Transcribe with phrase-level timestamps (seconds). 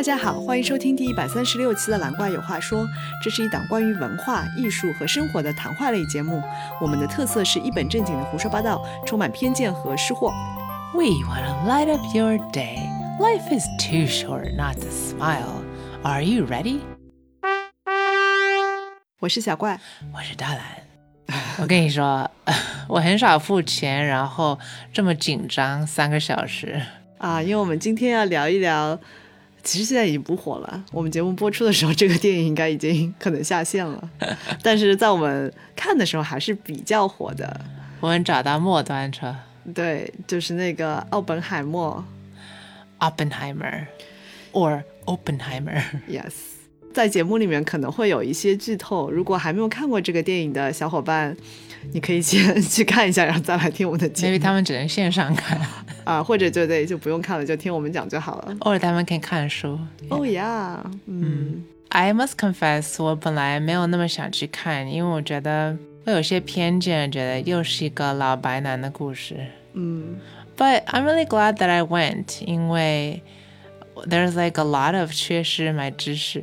[0.00, 2.84] 大家好，欢迎收听第一百三十六期的《蓝怪有话说》，
[3.22, 6.42] 这是一档关于文化艺术和生活的谈话类节目。
[6.80, 10.32] 我们的特色是一本正经的胡说八道，充满偏见和失货。
[10.94, 12.78] We want to light up your day.
[13.20, 15.62] Life is too short not to smile.
[16.02, 16.80] Are you ready?
[19.18, 19.78] 我是小怪，
[20.14, 20.62] 我是大蓝。
[21.60, 22.30] 我跟你说，
[22.88, 24.58] 我很少付钱，然后
[24.94, 26.80] 这么紧张三个小时。
[27.18, 28.98] 啊，因为我们今天要聊一聊，
[29.62, 30.84] 其实现在已经不火了。
[30.92, 34.10] 我们节目播出的时候，这个电影应该已经可能下线了，
[34.62, 37.60] 但是在我们看的时候还是比较火的。
[38.00, 39.34] 我们找到末端车
[39.74, 42.02] 对，就是那个奥本海默
[42.98, 43.86] Oppenheimer
[44.52, 45.82] or Oppenheimer。
[46.08, 46.32] ，yes。
[46.92, 51.36] 在节目里面可能会有一些剧透，如果还没有看过这个电影的小伙伴，
[51.92, 55.60] 你可以先 去看一下，然后再来听我们的节目他们只能线上看，
[56.04, 58.56] 啊，或者就对就不用看了，就听我们讲就好了。
[58.60, 59.78] 或者他们可以看书。
[60.08, 69.36] 哦呀，嗯 I must confess，我本来没有那么想去看，因为我觉得我有些偏见，觉得又是一个老白男的故事。
[69.72, 70.16] 嗯
[70.56, 73.22] But I'm really glad that I went，因为
[74.08, 76.42] there's like a lot of 缺失 my 知识。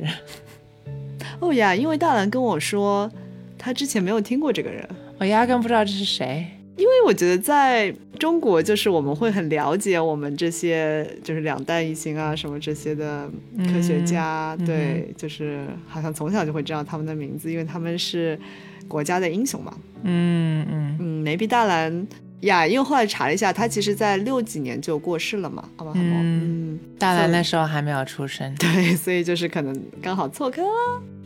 [1.40, 3.10] 哦呀，因为大兰跟我说，
[3.56, 4.88] 他之前没有听过这个人。
[5.18, 6.46] 我压根不知道这是谁。
[6.76, 13.28] 因为我觉得在中国，就是我们会很了解我们这些就是两弹一星啊什么这些的
[13.72, 18.38] 科学家，嗯对，就是好像从小就会知道他们的名字，因为他们是
[18.86, 19.76] 国家的英雄嘛。
[20.04, 22.06] 嗯嗯，嗯，maybe 大兰
[22.40, 28.54] 呀，因为后来查了一下，他其实在六几年就过世了嘛，好吧，嗯，大兰那时候还没有出生。
[28.56, 30.68] 对，所以就是可能刚好错开了。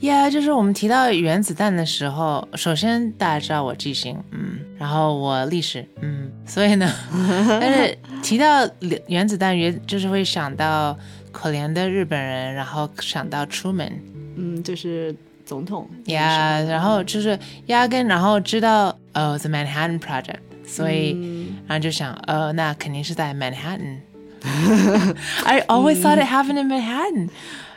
[0.01, 6.91] Yeah，就是我们提到原子弹的时候，首先大家知道我记性，嗯，然后我历史，嗯，所以呢，
[7.61, 8.69] 但是提到
[9.07, 10.99] 原子弹，原就是会想到
[11.31, 13.93] 可怜的日本人，然后想到 Truman。
[14.35, 15.15] 嗯，就是
[15.45, 15.89] 总统。
[16.07, 27.30] 呀然后就是压根，然后知道呃 The Manhattan Project，所以、嗯然后就想呃那肯定是在 Manhattan。I always thought it happened in Manhattan.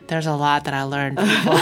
[0.07, 1.17] There's a lot that I learned.
[1.17, 1.59] people.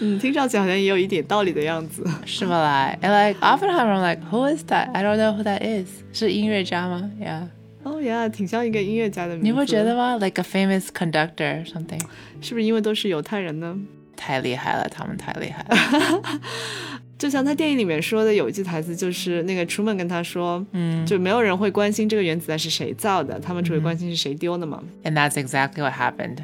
[0.00, 2.04] 嗯，听上去好像也有一点道理的样子。
[2.24, 2.96] 是吧啦？
[3.02, 4.90] And like Oppenheimer, I'm like who is that?
[4.92, 5.88] I don't know who that is.
[6.12, 7.10] 是音乐家吗？
[7.20, 7.48] Yeah，
[7.82, 9.44] 哦呀，挺像一个音乐家的名字。
[9.44, 10.16] 你不觉得吗？
[10.20, 12.00] Like a famous conductor or something.
[12.40, 13.76] 是不是因为都是犹太人呢？
[14.16, 15.76] 太厉害了，他们太厉害了。
[17.23, 24.83] 就像他电影里面说的有一句台词，就是那个 Truman 跟他说，嗯就没有人会关心这个原子弹是谁造的，他们只会关心是谁丢的嘛。
[25.05, 26.39] And that's exactly what happened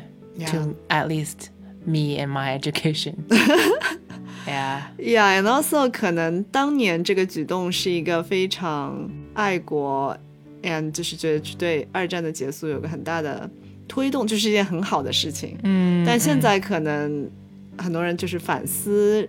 [0.49, 1.49] to at least
[1.83, 3.15] me and my education.
[4.47, 4.83] yeah.
[4.97, 10.17] Yeah, and also 可能当年这个举动是一个非常爱国
[10.63, 13.49] ，and 就是觉得对二战的结束有个很大的
[13.85, 15.57] 推动，就是一件很好的事情。
[15.63, 17.29] 嗯，但现在可能
[17.77, 19.27] 很多人就是反思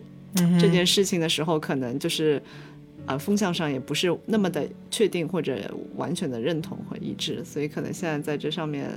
[0.59, 2.43] 这件事情的时候，可能就是
[3.07, 5.59] 呃风向上也不是那么的确定或者
[5.97, 8.89] 完全的认同和一致，所以可能现在在这上面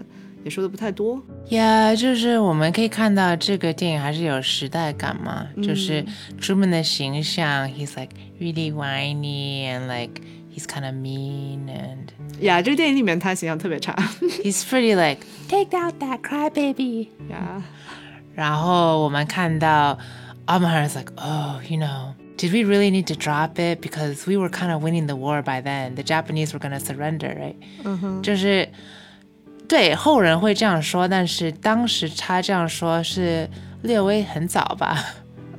[0.43, 1.21] 也说的不太多。
[1.49, 6.05] Yeah，就是我们可以看到这个电影还是有时代感嘛，就是
[6.39, 10.21] Truman 的形象，he's like really whiny and like
[10.53, 13.95] he's kind of mean and 呀，这个电影里面他形象特别差
[14.43, 17.07] he's pretty like take out that crybaby。
[17.29, 17.63] 呀。
[18.35, 19.97] 然后我们看到
[20.46, 24.48] Oppenheimer's like, oh, you know, did we really need to drop it because we were
[24.48, 25.94] kind of winning the war by then?
[25.94, 27.56] The Japanese were going to surrender, right?
[27.84, 28.68] 嗯哼，就是
[29.68, 33.48] 对后人会这样说，但是当时他这样说是
[33.82, 35.04] 略微很早吧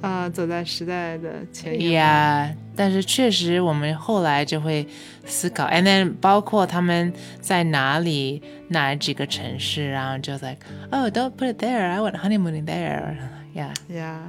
[0.02, 1.92] 啊，走在时代的前沿。
[1.92, 2.50] 呀。
[2.76, 4.88] 但是确实，我们后来就会
[5.26, 7.12] 思考，and then 包括他们
[7.42, 10.60] 在哪里哪几个城市，然后就 like
[10.90, 13.18] oh don't put it there I went honeymooning there
[13.54, 14.22] yeah 呀，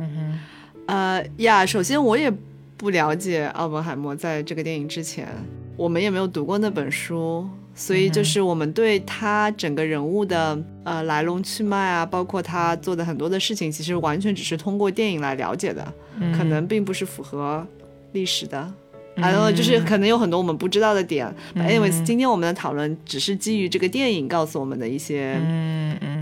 [0.00, 0.38] 嗯哼
[0.86, 2.32] 呃呀，首先我也
[2.76, 5.28] 不了解奥本海默，在这个电影之前，
[5.76, 15.92] 我们也没有读过那本书，所以就是我们对他整个人物的呃来龙去脉啊，包括他做的很多的事情，其实完全只是通过电影来了解的，
[16.36, 17.64] 可能并不是符合
[18.12, 18.72] 历史的。
[19.16, 21.30] 还有就是可能有很多我们不知道的点。
[21.54, 25.38] Anyways，今天我们的讨论只是基于这个电影告诉我们的一些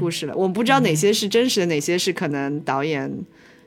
[0.01, 0.35] 故事了。
[0.35, 3.13] 我们不知道哪些是真实的，哪些是可能导演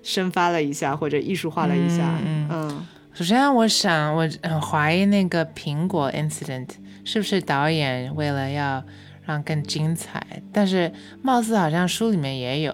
[0.03, 2.17] 生发了一下或者艺术化了一下。
[2.25, 6.69] 嗯嗯首先，我想我很怀疑那个苹果 incident
[7.03, 8.81] 是不是导演为了要
[9.25, 12.73] 让更精彩，但是貌似好像书里面也有。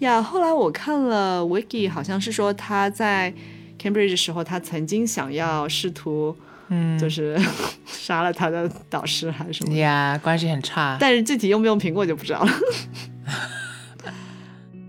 [0.00, 3.32] 呀，后来我看了 wiki，好像是说他在
[3.80, 6.36] Cambridge 的时候，他曾经想要试图
[6.68, 7.40] 嗯，就是
[7.86, 9.72] 杀了他的导师还是什么。
[9.74, 10.98] 呀，关系很差。
[11.00, 12.52] 但是具体用不用苹果就不知道了。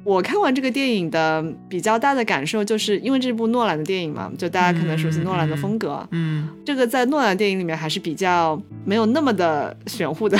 [0.08, 6.06] 我看完这个电影的比较大的感受，就是因为这部诺兰的电影嘛，就大家可能熟悉诺兰的风格。
[6.10, 10.38] 嗯，这个在诺兰电影里面还是比较没有那么的玄乎的，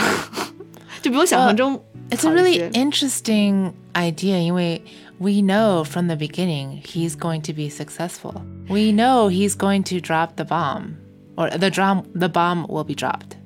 [1.01, 4.83] 就比我想象中 It's a really interesting idea 因为
[5.17, 8.43] we know from the beginning he's going to be successful.
[8.69, 10.97] We know he's going to drop the bomb
[11.37, 13.38] or the drum the bomb will be dropped.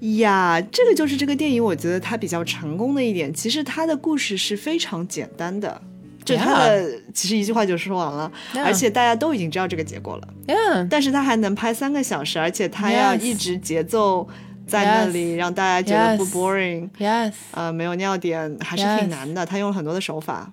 [0.00, 3.32] 呀，这个就是这个电影，我觉得它比较成功的一点。
[3.34, 5.80] 其实它的故事是非常简单的，
[6.24, 8.30] 就它的其实一句话就说完了，
[8.64, 10.28] 而且大家都已经知道这个结果了。
[10.46, 10.88] Yeah.
[10.88, 14.26] 但是它还能拍三个小时，而且它要一直节奏
[14.66, 17.32] 在那里让大家觉得不 boring，Yes.
[17.50, 19.44] 呃，没有尿点，还是挺难的。
[19.44, 20.52] 他用了很多的手法。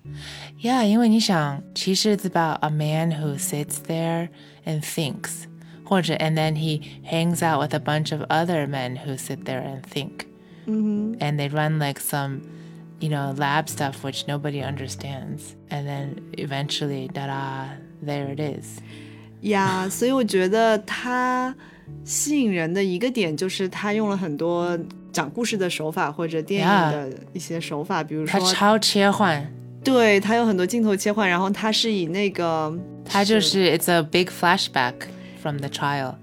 [0.62, 4.30] Yeah, 因为你想，其实 it's about a man who sits there
[4.66, 5.46] and thinks.
[5.87, 9.63] 或者 and then he hangs out with a bunch of other men who sit there
[9.63, 10.27] and think.
[10.67, 12.43] And they run like some,
[13.01, 15.57] you know, lab stuff which nobody understands.
[15.69, 18.79] And then eventually, da-da, there it is.
[19.43, 21.53] 呀， 所以我觉得它
[22.05, 24.79] 吸引人的一个点就是他用了很多
[25.13, 26.91] 讲故事的手法或者电影 Yeah.
[26.93, 29.45] 的一些手法，比如它说，超切换，
[29.83, 32.73] 对他有很多镜头切换，然后他是以那个
[33.05, 34.95] 它就是 it's a big flashback
[35.41, 36.15] from the trial.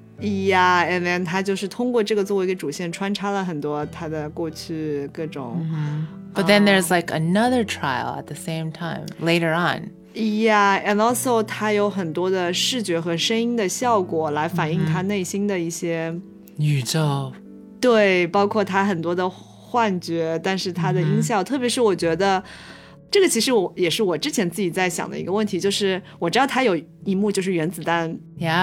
[0.48, 5.66] 呀，and then 他就是通过这个作为一个主线，穿插了很多他的过去各种
[6.36, 9.92] But then there's like another trial at the same time later on.
[10.44, 16.14] 呀，and also 他有很多的视觉和声音的效果来反映他内心的一些。
[16.58, 17.32] 宇宙，
[17.80, 22.44] 对，包括他很多的幻觉，但是他的音效，特别是我觉得
[23.15, 28.13] 这个其实我也是我之前自己在想的一个问题，就是我知道它有一幕就是原子弹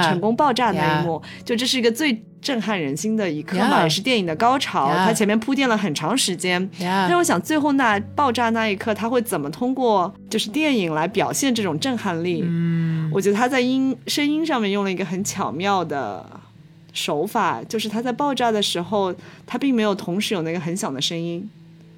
[0.03, 6.69] 成功爆炸那一幕就这是一个最震撼人心的一刻.也是电影的高潮.它前面铺垫了很长时间。
[6.77, 12.44] 但是我想最后那爆炸那一刻，他会怎么通过就是电影来表现这种震撼力？
[12.45, 16.30] 嗯我觉得他在音声音上面用了一个很巧妙的
[16.92, 19.15] 手法，就是他在爆炸的时候，
[19.48, 21.50] 他并没有同时有那个很响的声音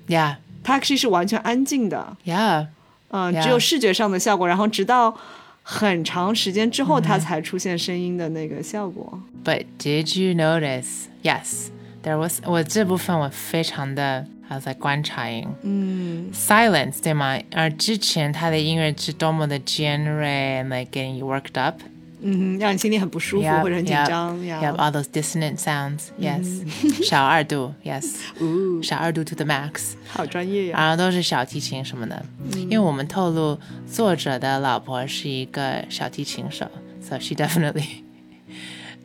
[0.08, 0.36] ，Yeah.
[0.63, 2.67] 它其实是完全安静的， Yeah.
[3.11, 3.43] 嗯、 Yeah.
[3.43, 5.17] 只有视觉上的效果，然后直到
[5.63, 9.21] 很长时间之后，嗯它才出现声音的那个效果。
[9.45, 11.07] But did you notice?
[11.23, 11.69] Yes,
[12.03, 12.41] there was.
[12.45, 15.49] 我这部分我非常的 I was like 观察营。
[15.63, 17.39] 嗯 Silence 对吗？
[17.55, 21.81] 而之前他的音乐是多么的尖锐，and like getting you worked up.
[22.23, 24.61] 嗯，让你心里很不舒服 Yep, 或者很紧 yep, 张呀。
[24.61, 26.09] Yep, all those dissonant sounds.
[26.21, 26.65] Yes.
[27.05, 28.17] 小二度，Yes.
[28.41, 29.93] 哦，小二度 to the max.
[30.09, 30.79] 好专业呀。
[30.79, 32.25] 然后都是小提琴什么的，
[32.57, 33.57] 因为我们透露
[33.89, 36.67] 作者的老婆是一个小提琴手，
[37.01, 38.03] so she definitely,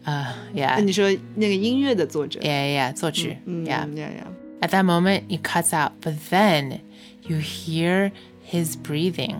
[0.03, 3.87] 呃、yeah, 那你说那个音乐的作者， yeah, yeah, 作曲嗯，yeah.
[3.95, 4.27] 呀呀，
[4.61, 6.79] At that moment, it cuts out, but then
[7.27, 8.11] you hear
[8.49, 9.35] his breathing.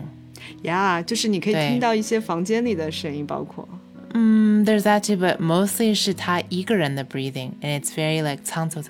[0.62, 3.68] 呀，就是你可以对听到一些房间里的声音，包括
[4.12, 8.80] Mm, there's that too, but mostly 是他一个人的 breathing, and it's very like 仓促。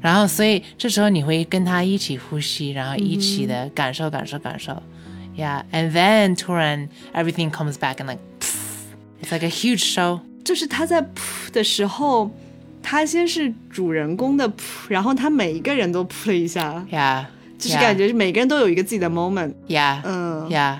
[0.00, 4.82] 然后，所以这时候你会跟他一起呼吸，然后一起的感受、感受、感受。
[5.36, 8.20] Yeah, and then 突然 everything comes back and like,
[9.22, 10.20] it's like a huge show.
[10.42, 12.30] 就是他在噗的时候，
[12.82, 17.26] 他先是主人公的噗，然后他每一个人都噗了一下， Yeah,
[17.59, 19.53] 就是感觉每个人都有一个自己的 moment。
[19.67, 20.79] Yeah, 嗯，yeah.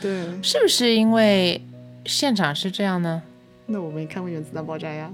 [0.00, 0.10] 对。
[0.42, 1.60] 是不是因为
[2.06, 3.22] 现场是这样呢？
[3.66, 5.10] 那我没看过原子弹爆炸呀。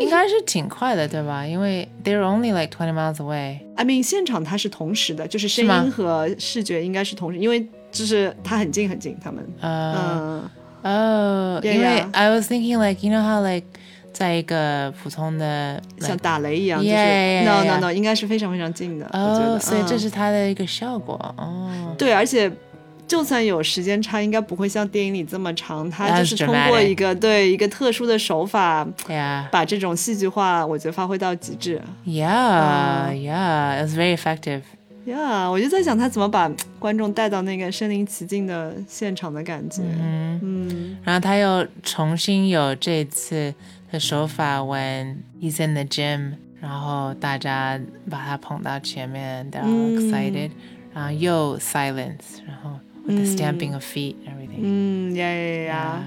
[0.00, 1.46] 应该是挺快的，对吧？
[1.46, 3.58] 因为 they're only like twenty miles away.
[3.76, 9.44] I mean，现场它是同时的，就是声音和视觉应该是同时，因为就是它很近很近，他们。
[9.60, 10.48] 呃、
[10.82, 13.66] 嗯，Oh, Yeah, 因为 I was thinking like you know how like
[14.18, 19.06] 在一个普通的像打雷一样，就是 no no no，应该是非常非常近的。
[19.12, 21.94] 我觉哦得，嗯所以这是它的一个效果哦。
[21.96, 22.50] 对，而且
[23.06, 25.88] 就算有时间差，应该不会像电影里这么长。
[25.88, 31.80] 它就是通过一个对一个特殊的手法，Yeah, 把这种戏剧化，我觉得发挥到极致。
[32.04, 33.78] yeah, yeah.
[33.78, 34.62] It was very effective.
[35.06, 39.80] Yeah，、我就在想他怎么把观众带到那个身临其境的现场的感觉。
[39.82, 43.54] 嗯，嗯然后他又重新有这次
[43.90, 47.80] 的手法，when he's in the gym，然后大家
[48.10, 50.50] 把他捧到前面，they're all 嗯 excited，、
[50.92, 54.60] 然后又 silence，然后 with the stamping of feet and everything。
[54.60, 56.02] 嗯呀呀呀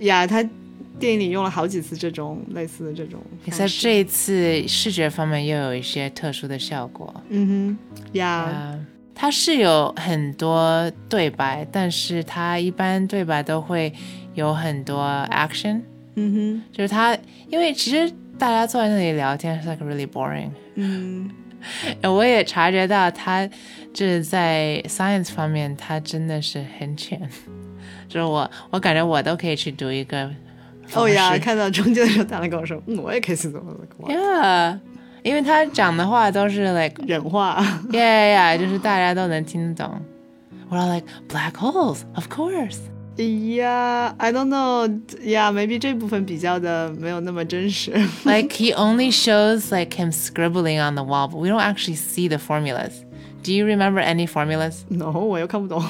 [0.00, 0.26] 呀！
[0.26, 0.42] 他
[0.98, 3.82] 电影里用了好几次这种类似的这种方在式。
[3.82, 7.12] 这一次视觉方面又有一些特殊的效果。
[7.28, 8.78] 嗯哼呀，啊，
[9.14, 13.92] 它是有很多对白，但是它一般对白都会
[14.34, 15.82] 有很多 action，
[16.18, 17.16] 嗯就是他，
[17.48, 20.50] 因为其实大家坐在那里聊天是 like really boring。
[20.74, 21.30] 嗯
[22.02, 23.48] 我也察觉到他
[23.92, 27.20] 就是在 science 方面，他真的是很浅。
[28.08, 30.30] 就是我，我感觉我都可以去读一个
[30.94, 33.60] 哦呀，看到中间的时候，他来跟我说，嗯，我也可以去做
[33.98, 34.78] 哇 Yeah，
[35.22, 37.62] 因为他讲的话都是 like 人话。
[37.90, 40.00] yeah yeah，yeah 就是大家都能听得懂。
[40.70, 42.78] 我 like black holes, of course.
[43.17, 44.87] Yeah, I don't know.
[45.21, 47.91] Yeah, maybe 这部分比较的没有那么真实。
[48.23, 52.27] Like he only shows like him scribbling on the wall, but we don't actually see
[52.27, 53.03] the formulas.
[53.43, 54.83] Do you remember any formulas?
[54.87, 55.83] no，我又看不懂。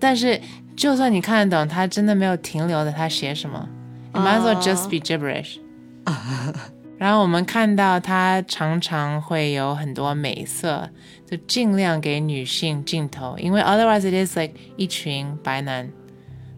[0.00, 0.40] 但是
[0.76, 3.68] 就算你看得懂，他真的没有停留在他写什么。
[4.14, 5.58] It might as well just be gibberish.
[6.98, 10.88] 然后我们看到他常常会有很多美色，
[11.30, 15.88] 就尽量给女性镜头，因为 otherwise it is like 一群白男，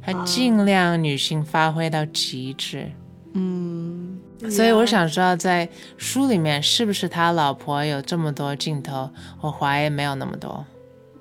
[0.05, 2.91] 他尽量女性发挥到极致。
[3.33, 4.19] 嗯，
[4.49, 9.09] 所以我想知道，在书里面是不是他老婆有这么多镜头？
[9.41, 10.65] 我怀疑没有那么多。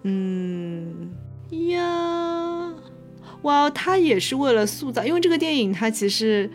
[0.03, 1.11] 嗯
[1.71, 2.73] 呀，
[3.43, 6.49] 哇，他也是为了塑造，因为这个电影它其实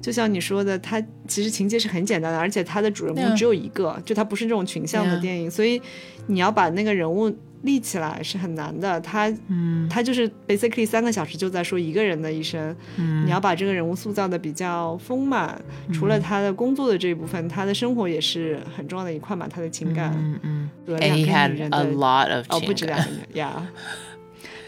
[0.00, 5.82] 就像你说的，它其实情节是很简单的，而且它的主人公只有一个，就它不是这种群像的电影，所以
[6.26, 7.30] 你要把那个人物
[7.62, 9.00] 立起来是很难的。
[9.00, 15.60] 他嗯他就是 basically 三个小时就在说一个人的一生，嗯你要把这个人物塑造的比较丰满，
[15.92, 20.12] 除了他的工作的这一部分，他的生活也是很重要的一块嘛，他的情感。
[20.16, 22.98] 嗯嗯除了 And 两 he 个 had 女人 a 的 lot of 哦，不止情感。
[22.98, 23.62] 两个人， Yeah。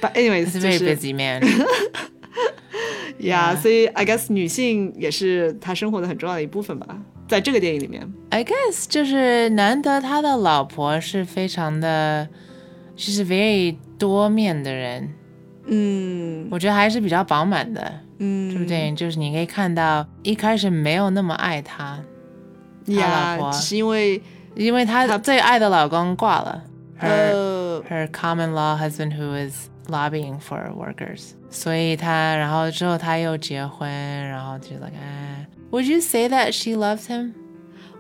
[0.01, 1.43] But anyways，He's 就 a very 是 busy man.
[3.21, 8.09] Yeah，Yeah 所以 I guess 女性也是他生活的很重要的一部分吧，在这个电影里面。
[8.31, 12.29] I guess 就是难得他的老婆是非常的，
[12.98, 15.10] 就是 very 多面的人，
[15.68, 17.92] 嗯我觉得还是比较饱满的。
[18.20, 22.00] 嗯，这部电影就是你可以看到一开始没有那么爱他，
[22.86, 24.22] 他老呀，婆只是因为
[24.56, 26.64] 因为她她最爱的老公挂了，
[27.02, 36.52] her 呃 her common law husband who is lobbying for workers，所以她然后之后她又结婚，然后就 like 哎，Would you say that
[36.52, 37.34] she loves him？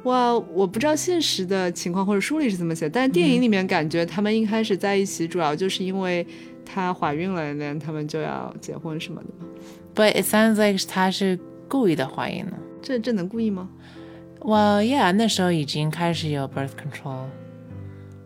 [0.03, 6.25] 哇，我不知道现实的情况或者书里是怎么写，但是电影里面感觉他们一开始在一起，主要就是因为
[6.65, 9.29] 她怀孕了，然后他们就要结婚什么的。
[9.95, 11.39] But it sounds like 她是
[11.69, 12.53] 故意的怀孕了。
[12.81, 13.69] 这这能故意吗？
[14.41, 17.27] Well, yeah，那时候已经开始有 birth control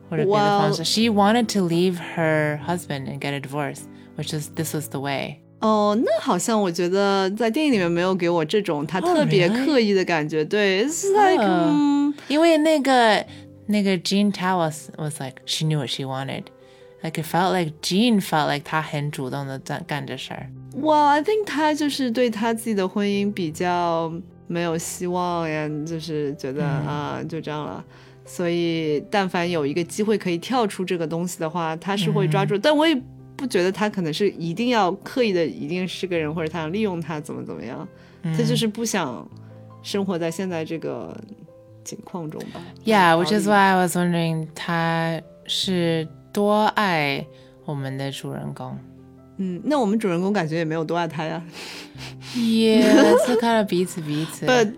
[0.09, 0.83] 或者别的 Well- 方式。
[0.83, 3.81] She wanted to leave her husband and get a divorce,
[4.17, 5.41] which is this was the way.
[5.62, 9.48] 哦，那好像我觉得在电影里面没有给我这种他 Oh, 特别?
[9.48, 10.44] 刻意的感觉。
[10.44, 13.24] 对，It's like，、哦嗯，因为那个
[13.66, 16.44] 那个 Jean Towers was like she knew what she wanted.
[17.02, 20.50] Like it felt like Jean felt like 她很主动的在干这事儿。
[20.82, 24.12] 哇，I think 他就是对他自己的婚姻比较
[24.46, 27.84] 没有希望呀，就是觉得嗯啊、就这样了。
[28.24, 32.56] 所以，但凡有一个机会可以跳出这个东西的话，他是会嗯抓住。
[32.56, 32.94] 但我也
[33.42, 37.86] 不觉得他可能是一定要刻意的，一定是个人或者他想利用他怎么怎么样，
[38.22, 39.28] 嗯他就是不想
[39.82, 41.12] 生活在现在这个
[41.82, 42.60] 情况中吧。
[42.84, 47.26] Yeah, 暴 which is why I was wondering 他是多爱
[47.64, 48.78] 我们的主人公。
[49.38, 51.42] 嗯，那我们主人公感觉也没有多爱他呀。
[52.36, 54.46] Yeah， 是看了彼此彼此。
[54.46, 54.72] But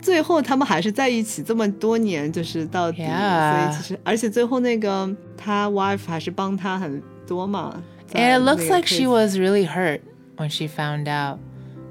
[0.00, 7.81] 最后他们还是在一起这么多年，就是到底.所以其实而且最后那个他 wife 还是帮他很 多嘛。
[8.07, 10.01] 在 And it 那 looks 个 like she case- was really hurt
[10.37, 11.39] when she found out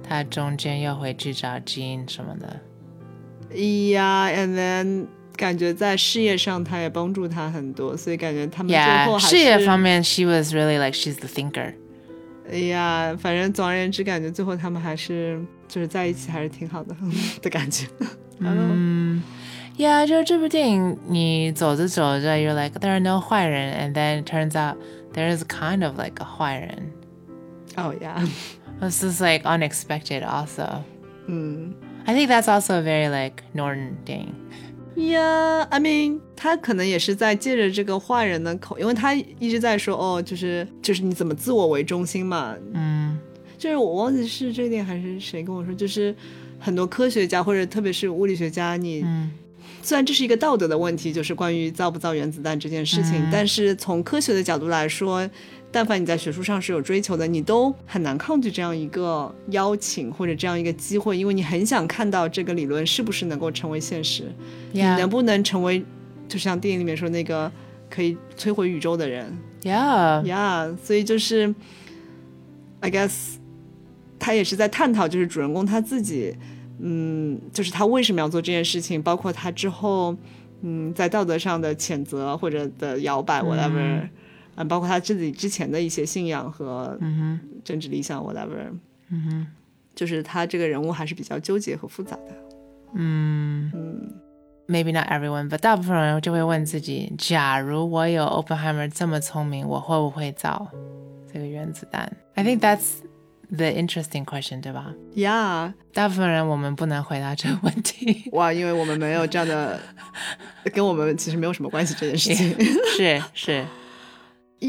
[0.09, 2.61] 她中间又回去找 Jean 什么的。
[3.51, 11.75] Yeah, and then 感觉在事业上他也帮助他很多，所以感觉他们最后 Yeah，还是事业方面 she was really like she's the thinker。
[12.51, 16.97] 哎呀，反正总而言之，感觉最后他们还是就是在一起，还是挺好的
[17.41, 17.87] 的感觉。
[18.41, 19.23] 嗯，
[19.79, 24.77] Yeah，就是这部电影，你走着走着，you're like there are no 坏人，and then it turns out
[25.13, 26.93] there is kind of like a 坏人。
[27.77, 28.23] 哦呀，
[28.81, 30.83] This is like unexpected also.
[31.27, 31.75] 嗯。
[32.07, 34.35] I think that's also a very like Norton 电影。
[34.97, 42.57] Yeah, I mean，他可能也是在借着这个坏人的口，因为他一直在说哦，就是就是你怎么自我为中心嘛。
[42.73, 43.19] 嗯
[43.59, 46.15] 就是我忘记是这点还是谁跟我说，就是
[46.59, 49.31] 很多科学家或者特别是物理学家，你嗯
[49.84, 53.30] 虽然这是一个道德的问题，就是关于造不造原子弹这件事情，嗯。
[53.32, 55.30] 但是从科学的角度来说，
[55.74, 64.34] 但凡你在学术上是有追求的，你都很难抗拒这样一个邀请或者这样一个机会，因为你很想看到这个理论是不是能够成为现实。
[64.72, 65.84] 你能不能成为，
[66.30, 67.52] 就像电影里面说那个
[67.90, 71.54] 可以摧毁宇宙的人？Yeah yeah，所以就是
[72.80, 73.12] ，I guess，
[74.18, 76.36] 他也是在探讨，就是主人公他自己，
[76.86, 80.14] 嗯，就是他为什么要做这件事情，包括他之后，
[80.62, 84.10] 嗯，在道德上的谴责或者的摇摆，whatever，
[84.56, 87.00] 嗯，包括他自己之前的一些信仰和
[87.64, 88.70] 政治理想，whatever，
[89.10, 89.48] 嗯哼，
[89.96, 92.36] 就是他这个人物还是比较纠结和复杂的。
[92.96, 93.72] 嗯。
[93.74, 94.14] 嗯
[94.68, 100.68] ，，maybe not everyone，but 大部分人就会问自己：假如我有 Oppenheimer 这么聪明，我会不会造
[101.32, 102.98] 这个原子弹？I think that's
[103.56, 108.30] the interesting question，对吧？？Yeah，，大部分人我们不能回答这个问题。
[108.34, 109.80] 哇，因为我们没有这样的，
[110.74, 112.56] 跟我们其实没有什么关系这件事情。
[112.96, 113.66] 是 是，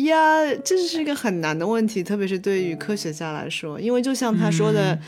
[0.06, 4.98] 呀，这是一个很难的问题，特别是对于科学家来说，因为就像他说的，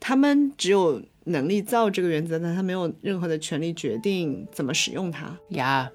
[0.00, 5.36] 他们只有能力造这个原子弹，他没有任何的权利决定怎么使用它。
[5.50, 5.90] 呀，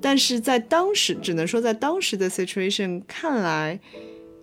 [0.00, 3.78] 但是在当时，只能说在当时的 situation 看来，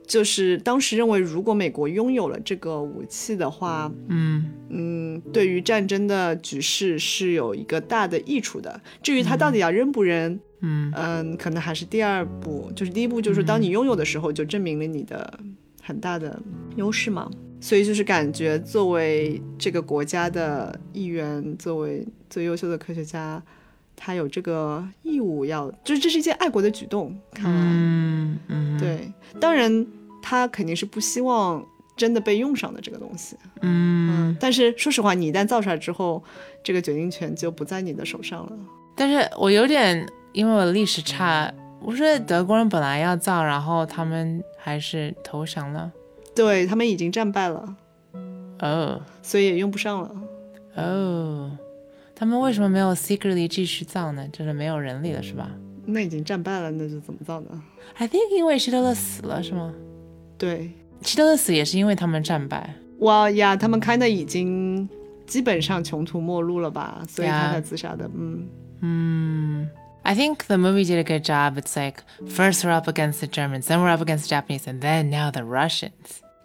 [0.09, 8.81] 就是当时认为，如果美国拥有了这个武器的话，嗯嗯，对于战争的局势是有一个大的益处的。
[9.03, 15.39] 至于他到底要扔不扔，嗯嗯，可能还是第二步，就是第一步，就是当你拥有的时候，就证明了你的
[15.83, 16.41] 很大的
[16.75, 17.29] 优势嘛。
[17.61, 23.39] 所以就是感觉作为这个国家的一员，作为最优秀的科学家，
[23.95, 27.15] 他有这个义务要，就是这是一件爱国的举动。
[27.31, 29.85] 看来，嗯嗯，，对，当然
[30.21, 33.35] 他肯定是不希望真的被用上的这个东西。
[33.61, 36.23] 嗯，但是说实话，你一旦造出来之后，
[36.63, 38.51] 这个决定权就不在你的手上了。
[38.95, 45.91] 但是我有点，因为我历史差，我说德国人本来要造，然后他们还是投降了。
[46.35, 47.75] 对他们已经战败了，
[48.59, 50.11] 哦所以也用不上了。
[50.75, 51.51] 哦，
[52.15, 54.27] 他们为什么没有 secretly 继续造呢？
[54.31, 55.49] 就是没有人力了，是吧
[55.85, 57.61] 那已经战败了，那就怎么造呢
[57.97, 59.73] ？？I think 因为希特勒死了，是吗？
[60.39, 60.71] 对，
[61.03, 62.73] 希特勒死也是因为他们战败。
[62.99, 64.89] 哇呀，他们 kinda 已经
[65.27, 68.09] 基本上穷途末路了吧，所以他才自杀的。
[68.15, 68.47] 嗯，
[68.81, 69.69] 嗯
[70.01, 71.59] ，I think the movie did a good job.
[71.59, 74.79] It's like first we're up against the Germans, then we're up against the Japanese, and
[74.79, 75.91] then now the Russians.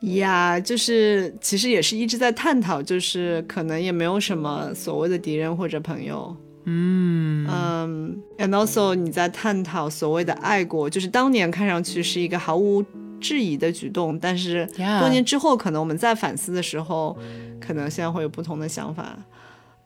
[0.01, 6.37] 呀，就是其实也是一直在探讨，就是可能也没有什么所谓的敌人或者朋友。
[6.67, 12.83] 嗯嗯，and also 你在探讨所谓的爱国，就是当年看上去是一个毫无
[13.25, 14.67] 质疑的举动，但是
[15.01, 17.17] 多年之后，可能我们在反思的时候，
[17.59, 19.17] 可能现在会有不同的想法。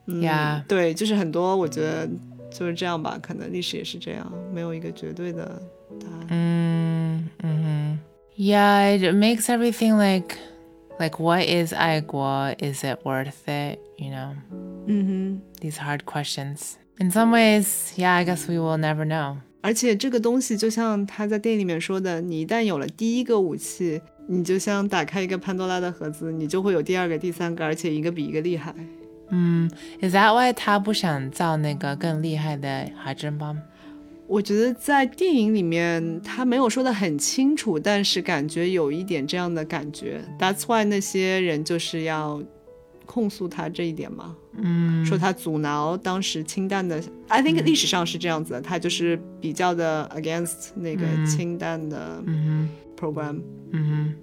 [0.07, 2.09] 嗯 Yeah 对，就是很多，我觉得
[2.51, 5.45] 就是这样吧，可能历史也是这样，没有一个绝对的
[6.01, 6.27] 答案。
[6.29, 7.99] 嗯嗯
[8.35, 10.35] Yeah, it makes everything like
[10.99, 12.53] like what is 爱国?
[12.59, 13.79] Is it worth it?
[13.97, 14.35] You know,
[14.87, 16.73] 嗯哼，These hard questions.
[16.97, 19.37] In some ways, yeah, I guess we will never know.
[19.61, 28.73] 哼，而且这个东西就像他在电影里面说的，你一旦有了第一个武器，你就像打开一个潘多拉的盒子，你就会有第二个、第三个，而且一个比一个厉害。
[29.31, 29.69] 嗯
[30.01, 33.57] ，Is that why 他不想造那个更厉害的海珍 bomb？
[34.25, 40.21] 我觉得在电影里面他没有说的很清楚，但是感觉有一点这样的感觉。
[40.39, 42.41] That's why 那些人就是要
[43.08, 47.02] 控诉他这一点嘛，嗯说他阻挠当时氢弹的。
[47.28, 52.68] I think 历史上是这样子的，他就是比较的 against 那个氢弹的嗯
[52.98, 53.34] program。
[53.34, 53.42] 哼
[53.72, 54.14] 嗯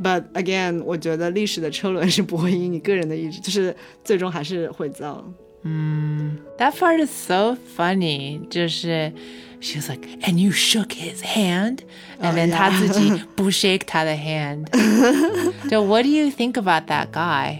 [0.00, 3.74] But again，我觉得历史的车轮是不会因你个人的意志，就是
[4.04, 5.16] 最终还是会造。
[5.16, 8.46] 哼嗯，That part is so funny.
[8.48, 9.12] 就是
[9.60, 11.78] she was like, and you shook his hand,
[12.20, 14.66] and then 他自己不 shake 他的 hand.
[15.68, 17.58] 就 What do you think about that guy?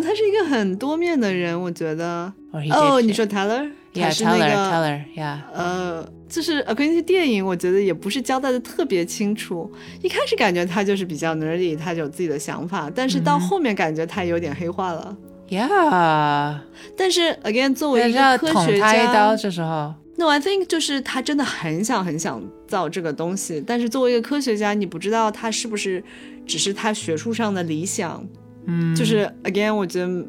[0.00, 2.32] 他是一个很多面的人，我觉得。
[2.70, 5.38] 哦，你说 Taylor，他是那 Teller, 个 Teller, yeah.
[5.52, 9.68] 呃，就是呃，关于电影，我觉得也不是交代的特别清楚。
[10.02, 15.16] 一开始感觉他就是比较 nerdy，他有自己的想法，但是到后面感觉他有点黑化了。
[15.48, 16.60] Yeah.
[16.96, 19.92] 但是 again，作为一个科捅学他一刀，家这时候。
[20.16, 26.04] ，No I think 就是他真的很想很想造这个东西，但是作为一个科学家，你不知道他是不是
[26.46, 28.24] 只是他学术上的理想。
[28.65, 30.25] 嗯，就是 again，我觉得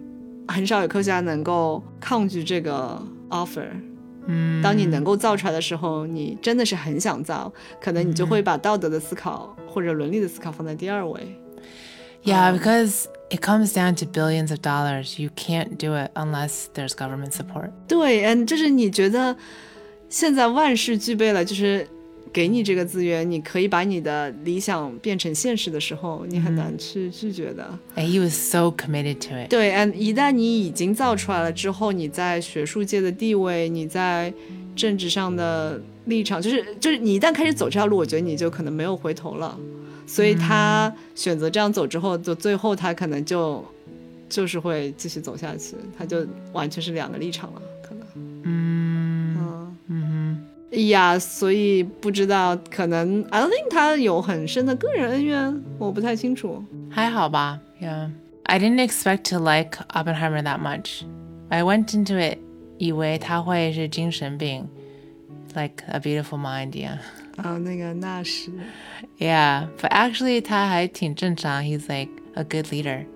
[0.49, 3.69] 很少有科学家能够抗拒这个 offer。
[4.27, 11.37] 嗯，当你能够造出来的时候，你真的是很想造，可能你就会把道德的思考或者伦理的思考放在第二位。
[12.23, 15.21] Yeah, because it comes down to billions of dollars.
[15.21, 17.71] You can't do it unless there's government support.
[17.89, 19.35] 对，嗯，就是你觉得
[20.11, 21.89] 现在万事俱备了，就是
[22.36, 27.66] 给你这个资源，你可以把你的理想变成现实的时候，你很难去拒绝的。
[27.96, 29.50] And he was so committed to it.
[29.50, 34.34] 对，嗯，一旦你已经造出来了之后，你在学术界的地位，你在
[34.76, 39.58] 政治上的立场，就是就是你一旦开始走这条路，我觉得你就可能没有回头了。
[40.06, 43.64] 所以他选择这样走之后，就最后他可能就
[44.28, 48.06] 就是会继续走下去，他就完全是两个立场了，可能。
[48.14, 48.85] 嗯嗯，
[50.75, 56.65] 嗯哎呀，所以不知道，可能 I don't think 他有很深的个人恩怨，我不太清楚。
[56.71, 57.61] 哼，还好吧？
[57.81, 58.11] Yeah,
[58.45, 61.03] I didn't expect to like Oppenheimer that much.
[61.49, 62.39] I went into it
[62.79, 64.69] 以为他会是精神病，
[65.55, 66.99] like A Beautiful Mind, yeah.
[67.37, 68.53] 啊，那个那是
[69.19, 71.65] Yeah, but actually 他还挺正常。
[71.65, 73.07] He's like a good leader.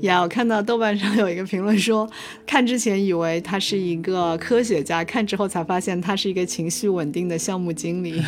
[0.00, 2.08] 呀，我看到豆瓣上有一个评论说，
[2.46, 8.22] 看之前以为他是一个科学家，看之后才发现他是一个情绪稳定的项目经理。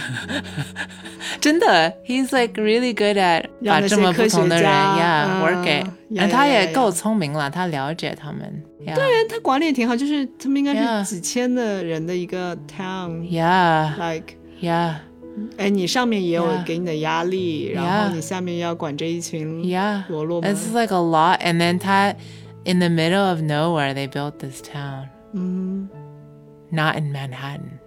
[1.40, 5.86] 真的，He's like really good at 把这么不同的人科学家，Yeah, 嗯 work it.
[6.10, 8.62] 呀 And 他呀呀也够聪明了，他了解他们。
[8.86, 8.94] Yeah,
[9.28, 14.22] 他管理也挺好，就是他们应该是几千的人的一个 town，like，yeah,
[14.60, 14.94] yeah,
[15.57, 20.03] 哎，你上面也有 Yeah 给你的压力，然后 Yeah 你下面要管这一群 yeah.
[20.09, 21.39] 罗罗们 This，is like a lot.
[21.39, 22.13] And then 他
[22.65, 25.87] in the middle of nowhere, they built this town, 嗯，
[26.71, 27.79] not in Manhattan.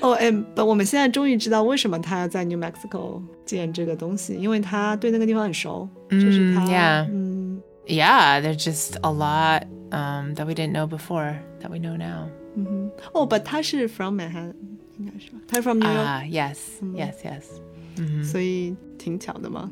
[0.00, 10.86] 哦，哎，不，我们现在终于知道为什么他要在 New Mexico 建这个东西，因为他对那个地方很熟，就是他，嗯，yeah 嗯 Yeah, there's just a lot um, that we didn't know
[10.86, 12.28] before that we know now.
[12.54, 14.54] 嗯哼，哦，不，他是 from Manhattan，
[14.97, 15.39] 应该是吧？
[15.47, 16.57] 他是 from New York，、Ah, yes,
[16.95, 17.43] yes, yes.
[17.97, 18.23] Mhm.
[18.23, 19.69] 所以挺巧的嘛。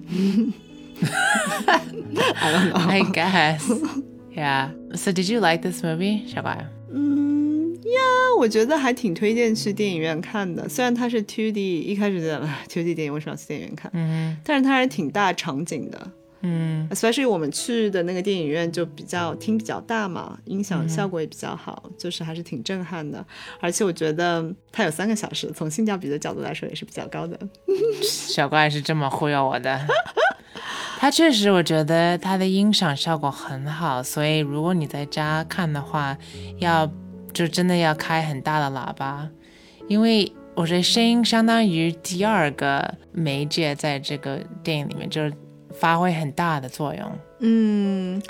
[1.66, 2.88] I don't know。
[2.90, 3.62] I guess.
[4.36, 4.70] Yeah.
[4.96, 6.66] So did you like this movie, 小乖？
[6.92, 8.02] 嗯呀，
[8.38, 10.68] 我觉得还挺推荐去电影院看的。
[10.70, 13.92] 虽然它是 2D，一开始觉得唉 2D 电影为什么要去电影院看？
[13.94, 16.12] 嗯但是它还是挺大场景的。
[16.46, 23.26] 嗯 especially 我们去的那个电影院就比较厅比较大嘛，音响效果也比较好，就是还是挺震撼的。
[23.60, 27.40] 而且我觉得它有三个小时，从性价比的角度来说也是比较高的。
[28.04, 29.80] 小怪是这么忽悠我的。
[31.00, 36.18] 他确实，我觉得他的音响效果很好，所以如果你在家看的话，
[36.60, 36.90] 要
[37.34, 39.30] 就真的要开很大的喇叭，
[39.88, 45.34] 因为我觉得声音相当于第二个媒介，在这个电影里面就是
[45.74, 47.12] 发挥很大的作用。
[47.40, 48.22] 嗯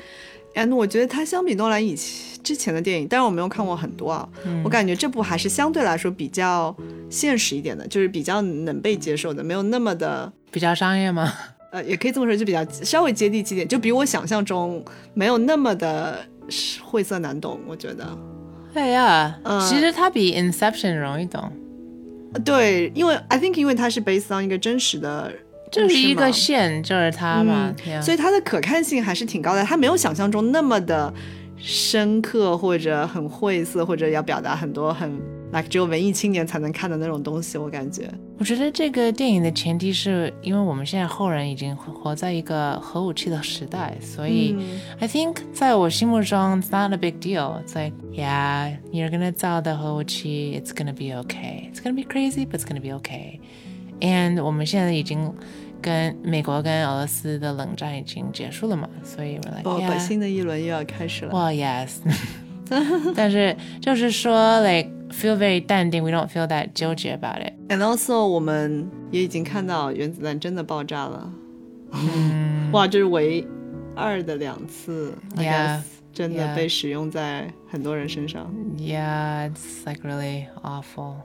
[0.56, 6.76] ，and 我觉得它相比诺兰以前之前的电影，但是我没有看过很多啊，嗯我感觉这部还是相对来说比较
[7.10, 10.32] 现实一点的，就是比较能被接受的，没有那么的。
[10.52, 11.32] 比较商业吗？
[11.72, 14.84] 呃，也可以这么说，就比较稍微接地气点，就比我想象中
[15.16, 16.24] 没有那么的
[16.84, 17.60] 晦涩难懂。
[17.68, 18.06] 我觉得，
[18.74, 21.52] 对呀，嗯其实它比 Inception 容易懂，
[22.34, 25.34] 呃对，因为 I think 因为它是 based on 一个真实的
[25.74, 31.12] 就是一个线，就是它嘛，所以它的可看性还是挺高的，它没有想象中那么的
[31.58, 35.10] 深刻或者很晦涩，或者要表达很多很
[35.52, 37.58] like 只有文艺青年才能看的那种东西。
[37.58, 47.62] 我感觉，我觉得这个电影的前提是因为我们现在后人已经活在一个核武器的时代，所以嗯 I think 在我心目中 it's not a big deal.
[47.64, 51.72] It's like yeah, you're gonna 造的核武器，it's gonna be okay.
[51.72, 53.40] It's gonna be crazy, but it's gonna be okay.
[54.02, 55.34] And 我们现在已经
[55.84, 60.00] 跟美国跟俄罗斯的冷战已经结束了嘛，所以 we're like 哦，yeah.
[60.00, 61.32] 新的一轮又要开始了。
[61.32, 61.98] Well, yes.
[63.14, 67.54] 但是就是说，like feel very 淡定，we don't feel that 纠结 about it.
[67.68, 71.32] And also，我们也已经看到原子弹真的爆炸了。
[71.92, 73.46] 嗯哇，这是唯
[73.96, 78.52] 二的两次 I guess 真的被使用在很多人身上。
[78.78, 81.18] Yeah, it's like really awful.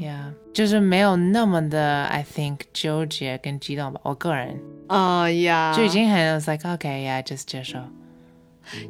[0.00, 4.00] ，Yeah，就是没有那么的，I think 纠结跟激动吧。
[4.04, 7.78] 我个人啊呀，就已经很 like okay, yeah, just 接受。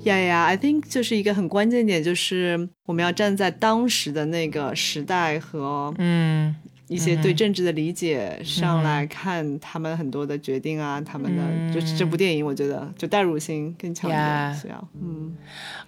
[0.03, 6.55] 呀呀，I think 就是一个很关键点，就是我们要站在当时的那个时代和嗯
[6.91, 15.33] 一些对政治的理解上来看他们很多的决定啊，他们的嗯就是这部电影，我觉得就代入性更强一点，需要嗯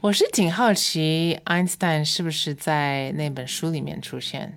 [0.01, 4.55] 我是挺好奇 Einstein 是不是在那本书里面出现，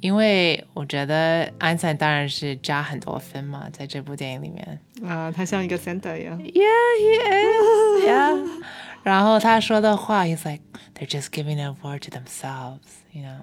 [0.00, 4.80] 因为我觉得 Einstein 当然是加很多分嘛，在这部电影里面。
[5.06, 6.38] 啊，他像一个 Santa 一样。
[6.40, 6.62] Yeah,
[6.98, 8.06] he is.
[8.08, 8.48] Yeah.
[9.03, 10.61] 然后他说的话，He's like,
[10.95, 12.79] they're just giving an award to themselves,
[13.11, 13.39] you know.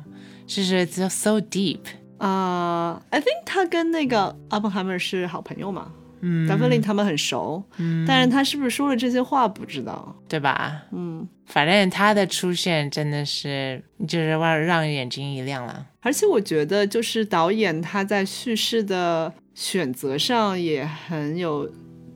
[0.46, 1.80] 就是 it's just so deep.
[2.18, 6.80] 啊、i think 他跟那个 Oppenheimer 是好朋友嘛，嗯 d e f i n i t e l y
[6.80, 10.82] 他们很熟，嗯，但是他是不是说了这些话不知道，对吧？
[10.92, 15.86] 嗯，反正他的出现真的是就是让让眼睛一亮了。
[16.00, 21.70] 而且我觉得就是导演他在叙事的选择上也很有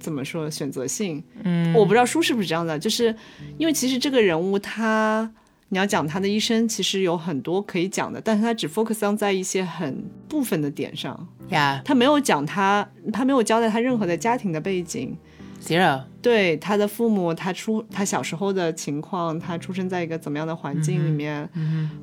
[0.05, 3.15] 怎么说选择性，嗯，我不知道书是不是这样的，就是
[3.57, 5.27] 因为其实这个人物他
[5.69, 15.17] 你要讲他的一生，其实有很多可以讲的，但是他只 focus on 在一些很部分的点上，Yeah, 他没有讲他，他没有交代他任何的家庭的背景
[15.59, 16.03] ，zero.
[16.21, 21.49] 对他的父母，他出他小时候的情况，他出生在一个怎么样的环境里面，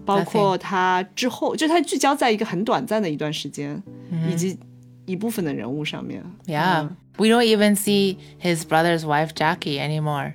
[0.04, 3.80] 包括他之后，就他聚焦在一个很短暂的一段时间，
[4.28, 4.58] 以及
[5.04, 6.22] 一部分的人物上面。
[6.46, 6.88] Yeah.
[7.18, 10.34] We don't even see his brother's wife Jackie anymore.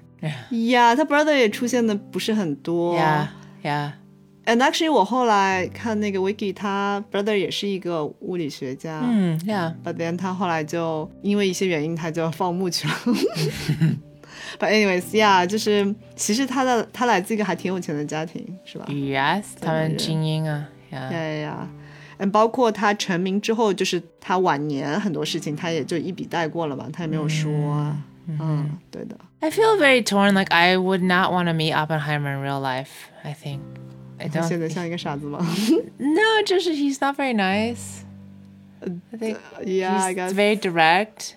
[0.52, 2.96] Yeah，他 brother 也出现的不是很多。
[2.96, 3.28] Yeah,
[3.64, 3.92] yeah.
[4.46, 9.02] And actually，我后来看那个 wiki，他 brother 也是一个物理学家。
[9.02, 9.74] Mm, yeah.
[9.84, 12.94] But then 他后来就因为一些原因，他就放牧去了。
[14.60, 20.70] But anyways，Yeah，、就是其实他的他来自一个还挺有钱的家庭，是吧？Yes, 他们精英啊.
[20.92, 21.68] Yeah.
[22.17, 22.19] 呀呀呀！
[22.19, 27.97] 嗯，包括他成名之后，就是他晚年很多事情，他也就一笔带过了嘛，他也没有说啊。
[28.27, 29.17] 嗯，对的。
[29.41, 30.33] I feel very torn.
[30.33, 33.09] Like I would not want to meet Oppenheimer in real life.
[33.25, 33.61] I think.
[34.19, 34.49] I 他 don't.
[34.49, 35.39] 现在像一个傻子吗
[35.99, 38.03] No, just he's not very nice.
[38.81, 40.33] I think ？Yeah, I he's guess.
[40.35, 41.33] very direct.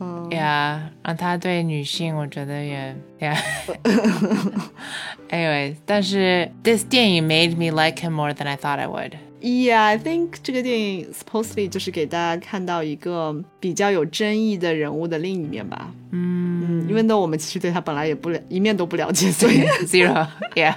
[0.00, 9.12] 嗯 Yeah，然后他对女性，我觉得也，Yeah。Anyway， 但是 this 电影 made me like him more than I thought I would.
[9.40, 15.92] Yeah, I think 这个电影 supposedly 就是给大家看到一个比较有争议的人物的另一面吧。
[16.12, 20.74] 嗯，因为呢，我们其实对他本来也不了一面都不了解，所以 Zero，Yeah。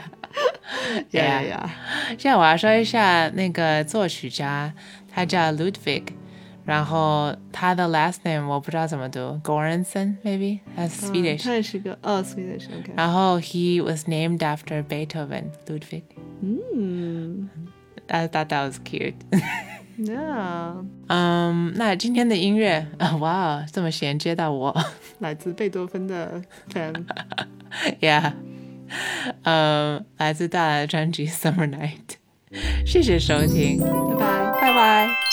[1.12, 1.76] 呀呀呀，
[2.18, 4.74] 现在我要说一下那个作曲家，
[5.10, 6.04] 他叫 Ludwig，
[6.66, 16.04] 然后他的 last name 我不知道怎么读，Goranson maybe that's Swedish，、他也是个哦 Swedish，OK，、然后 he was named after Beethoven Ludwig。
[16.42, 17.50] 嗯
[18.12, 19.16] I thought that was cute.
[19.98, 24.76] ，Yeah，嗯，那今天的音乐啊，哇，这么衔接到我
[25.20, 27.06] 来自贝多芬的 fan，
[28.00, 28.34] ，Yeah，
[29.44, 34.62] 嗯，来自大来的专辑《Summer Night》，谢谢收听，拜拜。
[34.62, 35.31] 拜拜。